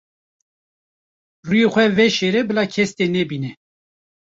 [1.47, 3.51] Rûyê xwe veşêre bila kes te nebîne.